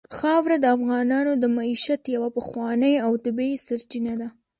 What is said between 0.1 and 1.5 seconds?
خاوره د افغانانو د